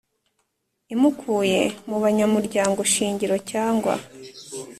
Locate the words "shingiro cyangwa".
2.93-3.93